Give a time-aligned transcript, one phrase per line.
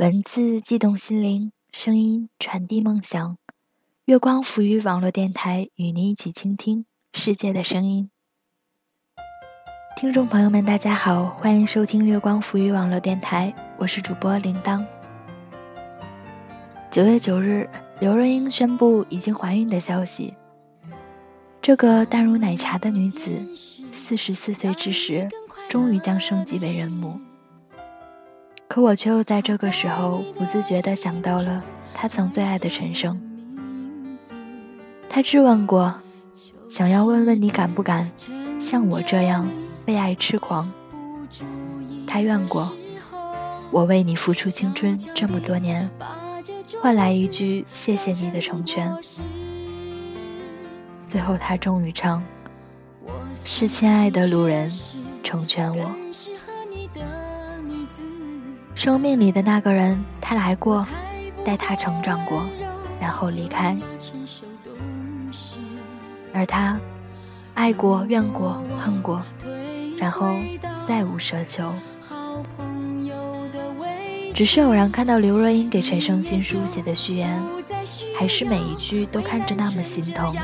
[0.00, 3.36] 文字悸动心灵，声音传递梦想。
[4.06, 8.08] 月光浮于网络电台，与您一起倾听世界的声音。
[9.98, 14.86] 听众朋友们，大家好，欢迎收听月光浮于网络电台，我是主播铃铛。
[16.90, 17.68] 九月九日，
[18.00, 20.32] 刘若英宣布已经怀孕的消息。
[21.60, 23.20] 这个淡如奶茶的女子，
[23.92, 25.28] 四十四岁之时，
[25.68, 27.20] 终于将升级为人母。
[28.70, 31.60] 可我却又在这个时候不自觉地想到了
[31.92, 33.20] 他曾最爱的陈升。
[35.08, 35.92] 他质问过，
[36.70, 38.08] 想要问问你敢不敢
[38.70, 39.50] 像我这样
[39.86, 40.72] 为爱痴狂。
[42.06, 42.72] 他怨过，
[43.72, 45.90] 我为你付出青春这么多年，
[46.80, 48.96] 换来一句谢谢你的成全。
[51.08, 52.22] 最后他终于唱，
[53.34, 54.70] 是亲爱的路人
[55.24, 55.90] 成全我。
[58.80, 60.86] 生命里的那个人，他来过，
[61.44, 62.48] 带他成长过，
[62.98, 63.76] 然后离开；
[66.32, 66.80] 而他
[67.52, 69.20] 爱过、怨过、恨过，
[69.98, 70.34] 然后
[70.88, 71.70] 再无奢求。
[74.34, 77.38] 只是偶然看到刘若英给陈胜新书写的序言，
[78.18, 80.34] 还是每一句都看着那么心疼。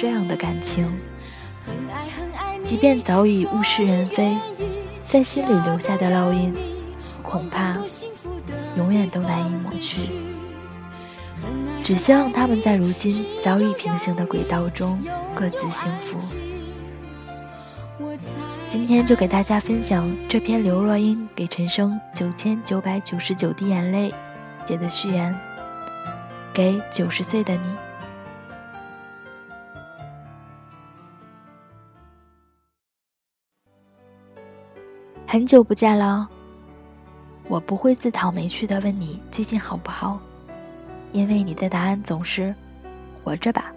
[0.00, 0.92] 这样的感情，
[2.66, 4.36] 即便早已物是人非，
[5.08, 6.73] 在心里留下的烙印。
[7.34, 7.74] 恐怕
[8.76, 10.12] 永远都难以抹去。
[11.82, 14.96] 只希望他们在如今早已平行的轨道中
[15.34, 15.72] 各自幸
[16.12, 16.36] 福。
[18.70, 24.14] 今天就给大家分享这篇刘若英给陈升九千九百九十九滴眼泪
[24.68, 25.36] 写的序言，
[26.52, 27.62] 给九十岁的你。
[35.26, 36.28] 很久不见了。
[37.46, 40.18] 我不会自讨没趣的问你最近好不好，
[41.12, 42.54] 因为你的答案总是
[43.22, 43.70] 活着吧。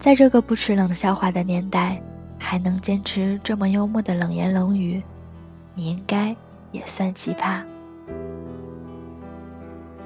[0.00, 2.00] 在这个不吃冷笑话的年代，
[2.38, 5.02] 还能坚持这么幽默的冷言冷语，
[5.74, 6.34] 你应该
[6.72, 7.62] 也算奇葩。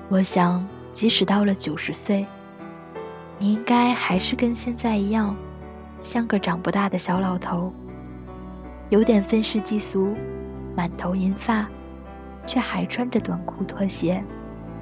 [0.09, 2.27] 我想，即使到了九十岁，
[3.39, 5.37] 你应该还是跟现在一样，
[6.03, 7.73] 像个长不大的小老头，
[8.89, 10.17] 有点愤世嫉俗。
[10.81, 11.69] 满头银发，
[12.47, 14.25] 却还穿着短裤拖鞋，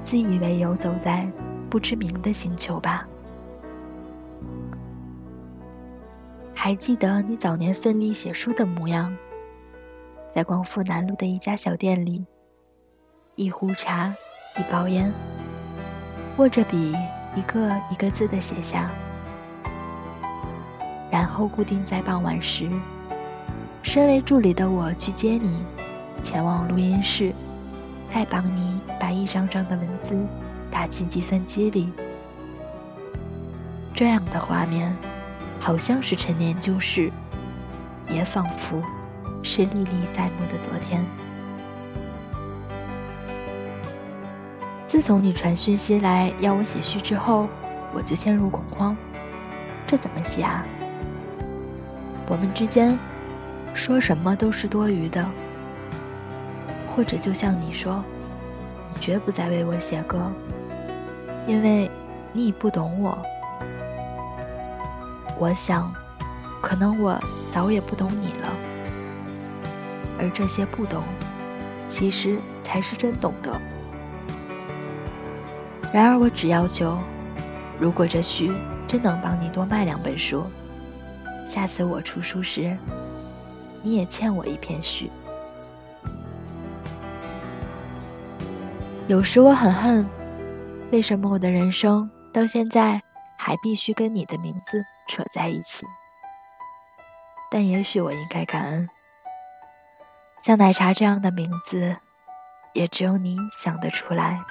[0.05, 1.29] 自以为游走在
[1.69, 3.05] 不知名的星球吧？
[6.55, 9.13] 还记得你早年奋力写书的模样，
[10.33, 12.25] 在光复南路的一家小店里，
[13.35, 14.15] 一壶茶，
[14.57, 15.11] 一包烟，
[16.37, 16.95] 握着笔，
[17.35, 18.89] 一个一个字的写下，
[21.11, 22.69] 然后固定在傍晚时。
[23.81, 25.65] 身为助理的我去接你，
[26.23, 27.33] 前往录音室，
[28.13, 30.15] 再帮你把一张张的文字
[30.69, 31.91] 打进计算机里。
[33.93, 34.95] 这样的画面，
[35.59, 37.11] 好像是陈年旧事，
[38.09, 38.81] 也仿佛
[39.43, 41.03] 是历历在目的昨天。
[44.87, 47.47] 自从你传讯息来要我写序之后，
[47.93, 48.95] 我就陷入恐慌。
[49.87, 50.65] 这怎么写啊？
[52.27, 52.97] 我们之间。
[53.75, 55.25] 说什么都是多余的，
[56.99, 58.03] 或者就像你说，
[58.93, 60.29] 你绝不再为我写歌，
[61.47, 61.89] 因为
[62.33, 63.17] 你已不懂我。
[65.37, 65.93] 我想，
[66.61, 67.17] 可能我
[67.53, 68.53] 早也不懂你了，
[70.19, 71.01] 而这些不懂，
[71.89, 73.57] 其实才是真懂得。
[75.93, 76.97] 然而，我只要求，
[77.79, 78.51] 如果这序
[78.89, 80.43] 真能帮你多卖两本书，
[81.47, 82.77] 下次我出书时。
[83.81, 85.09] 你也欠我一篇序。
[89.09, 90.07] 有时我很恨，
[90.91, 93.01] 为什么我的人生到现在
[93.39, 95.83] 还必须跟你的名字扯在一起？
[97.49, 98.87] 但也许我应该感恩，
[100.43, 101.95] 像奶茶这样的名字，
[102.73, 104.41] 也只有你想得出来。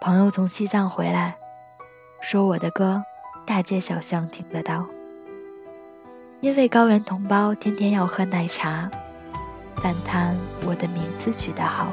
[0.00, 1.36] 朋友从西藏回来，
[2.20, 3.04] 说我的歌
[3.46, 4.84] 大街小巷听得到。
[6.40, 8.90] 因为高原同胞天天要喝奶茶，
[9.82, 11.92] 赞叹我的名字取得好。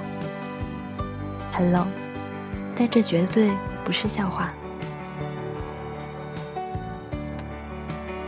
[1.52, 1.88] 很冷，
[2.78, 3.52] 但这绝对
[3.86, 4.54] 不是笑话。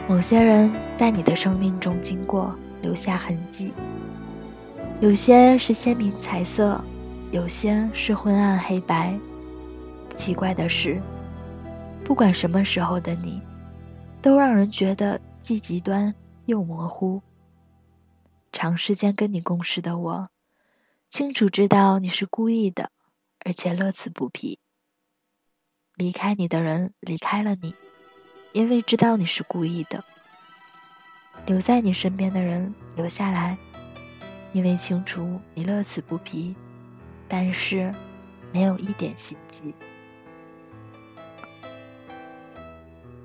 [0.08, 3.74] 某些人在你的生命中经过，留下痕迹。
[5.00, 6.80] 有些是鲜明彩色，
[7.32, 9.18] 有些是昏暗黑白。
[10.18, 11.02] 奇怪的是，
[12.04, 13.42] 不管什么时候的你，
[14.22, 15.20] 都让人觉得。
[15.46, 16.12] 既极端
[16.48, 17.22] 又模糊，
[18.56, 20.30] 长时间跟你共事的我，
[21.10, 22.90] 清楚知道你是故意的，
[23.44, 24.60] 而且乐此不疲。
[25.94, 27.76] 离开你的人离开了你，
[28.54, 30.06] 因为知道你是故意的；
[31.46, 33.58] 留在你身边的人留下来，
[34.54, 36.56] 因为清楚你乐此不疲，
[37.28, 37.94] 但是
[38.54, 39.76] 没有一点心机。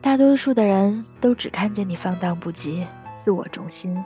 [0.03, 2.85] 大多数的人都只看见你放荡不羁、
[3.25, 4.05] 自我中心，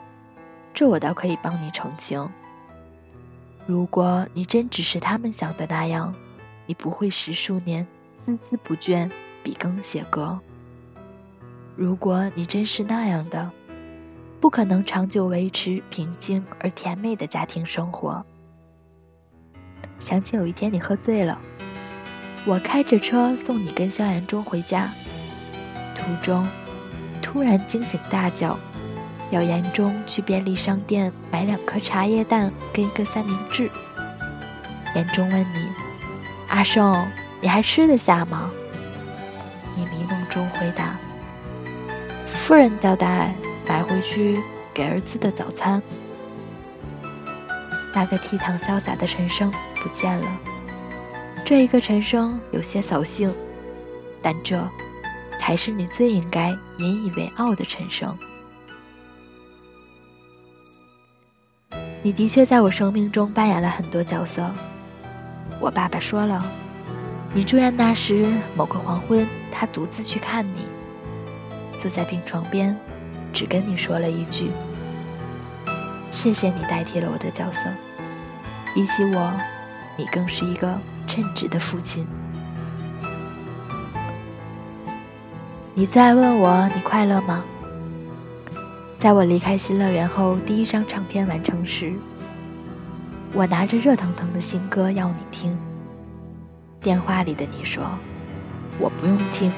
[0.75, 2.29] 这我倒可以帮你澄清。
[3.65, 6.13] 如果你真只是他们想的那样，
[6.67, 7.87] 你不会十数年
[8.27, 9.09] 孜孜不倦
[9.41, 10.37] 笔耕写歌。
[11.77, 13.49] 如果你真是那样的，
[14.41, 18.23] 不可能长久维持平静而甜美的家庭生活。
[19.99, 21.39] 想起有一天你喝醉了，
[22.45, 24.91] 我开着车送你跟萧炎中回家。
[25.97, 26.45] 途中，
[27.21, 28.59] 突然惊醒，大叫
[29.35, 33.69] ：“要严中去便利商店买两颗茶叶蛋跟一个三明治。”
[34.95, 35.67] 严中问你
[36.47, 37.05] ：“阿胜，
[37.41, 38.49] 你还吃得下吗？”
[39.75, 40.95] 你迷梦中回答
[42.47, 43.35] ：“夫人交代
[43.67, 44.39] 买回去
[44.73, 45.83] 给儿子的早餐。”
[47.93, 50.27] 那个倜傥潇洒的陈生不见了。
[51.45, 53.33] 这一个陈生有些扫兴，
[54.21, 54.65] 但这。
[55.37, 58.17] 才是你最应该引以为傲的陈生。
[62.05, 64.47] 你的确在我生命中扮演了很多角色。
[65.59, 66.45] 我爸爸说了，
[67.33, 70.67] 你住院那时，某个黄昏，他独自去看你，
[71.79, 72.77] 坐在病床边，
[73.33, 74.51] 只跟你说了一句
[76.13, 77.57] ：“谢谢你代替了我的角色。
[78.75, 79.33] 比起我，
[79.97, 82.05] 你更是一个称职的父亲。”
[85.73, 87.43] 你最爱问我你快乐吗？
[89.05, 91.93] 在我离开新乐园后，第一张唱片完成时，
[93.33, 95.55] 我拿着热腾腾的新歌要你听。
[96.81, 97.83] 电话里的你说，
[98.79, 99.51] 我不用听，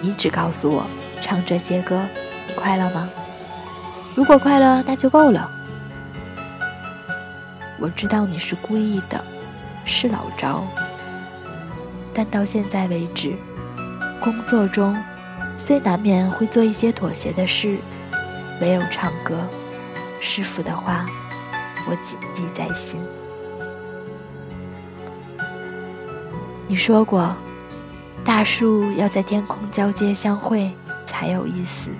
[0.00, 0.86] 你只告诉我
[1.20, 2.00] 唱这些歌
[2.46, 3.10] 你快乐吗？
[4.14, 5.50] 如果快乐，那就够了。
[7.80, 9.20] 我知道你是故意的，
[9.84, 10.62] 是老招，
[12.14, 13.34] 但到现在为止，
[14.20, 14.96] 工作中。
[15.58, 17.76] 虽难免会做一些妥协的事，
[18.60, 19.40] 没有唱歌，
[20.20, 21.06] 师傅的话，
[21.88, 23.00] 我谨记在心。
[26.68, 27.34] 你说过，
[28.22, 30.70] 大树要在天空交接相会
[31.06, 31.90] 才有意思。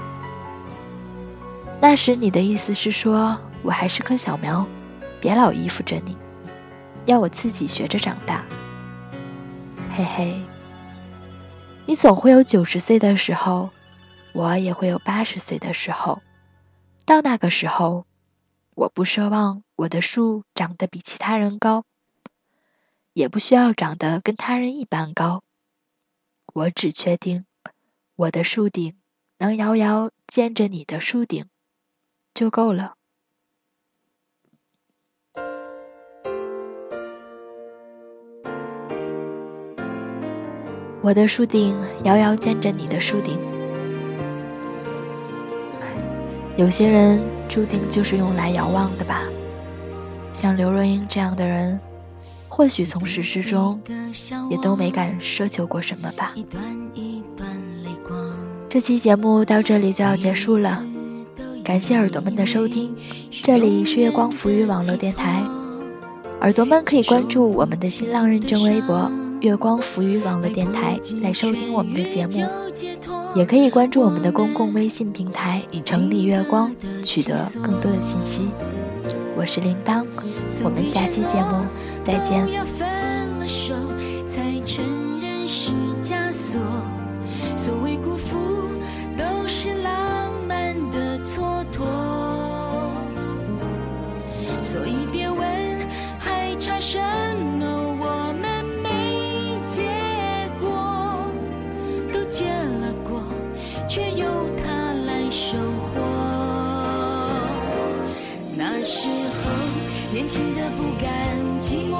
[1.80, 4.66] 那时你的意思是说我还是棵小苗，
[5.18, 6.14] 别老依附着你，
[7.06, 8.44] 要我自己学着长大。
[9.96, 10.38] 嘿嘿。
[11.86, 13.70] 你总会有九十岁的时候，
[14.34, 16.20] 我也会有八十岁的时候。
[17.10, 18.06] 到那个时候，
[18.76, 21.84] 我不奢望我的树长得比其他人高，
[23.12, 25.42] 也不需要长得跟他人一般高。
[26.54, 27.46] 我只确定，
[28.14, 28.94] 我的树顶
[29.38, 31.46] 能遥遥见着你的树顶，
[32.32, 32.94] 就够了。
[41.02, 43.36] 我的树顶遥遥见着你的树顶，
[46.60, 47.18] 有些人
[47.48, 49.22] 注定就是用来遥望的吧。
[50.34, 51.80] 像刘若英这样的人，
[52.50, 53.80] 或许从始至终
[54.50, 56.34] 也都没敢奢求过什么吧。
[58.68, 60.84] 这期节目到这里就要结束了，
[61.64, 62.94] 感谢耳朵们的收听，
[63.30, 65.42] 这里是月光浮语网络电台，
[66.42, 69.10] 耳朵们可以关注我们的新浪认证微博。
[69.40, 72.46] 月光浮语网络电台来收听我们的节目，
[73.34, 78.50] 也可以关注我们的公共微信平台“城里月光”，取得更多的信息。
[79.36, 80.04] 我是铃铛，
[80.64, 81.64] 我们下期节目
[82.04, 82.44] 再见。
[84.26, 84.84] 才承
[85.20, 85.72] 认是
[86.02, 86.58] 枷锁，
[87.56, 88.36] 所谓辜负
[108.56, 109.50] 那时候
[110.12, 111.08] 年轻的不甘
[111.60, 111.96] 寂寞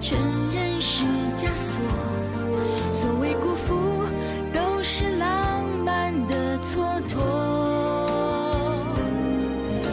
[0.00, 0.18] 承
[0.52, 1.04] 认是
[1.36, 1.80] 枷锁
[2.92, 4.04] 所谓辜负
[4.52, 7.18] 都是浪漫的蹉跎。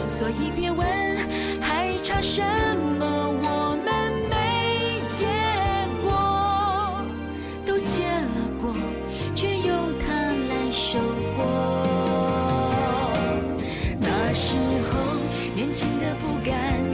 [0.08, 0.86] 所以别问
[1.60, 2.42] 还差什
[2.98, 3.06] 么
[3.42, 5.26] 我们没结
[6.02, 7.02] 果
[7.66, 8.74] 都结了果
[9.34, 10.12] 却由他
[10.48, 10.98] 来收
[11.36, 11.38] 获。
[14.00, 14.92] 那时候
[15.54, 16.91] 年轻的不甘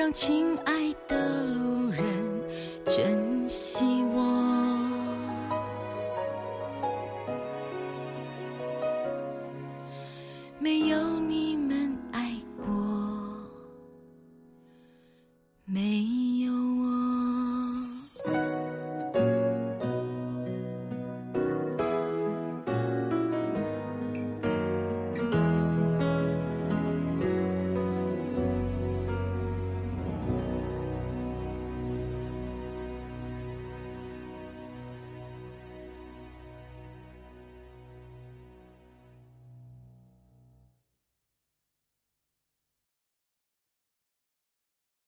[0.00, 0.72] 让亲爱
[1.06, 1.09] 的。